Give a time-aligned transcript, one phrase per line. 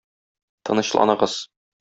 [0.63, 1.33] Тынычланыгыз.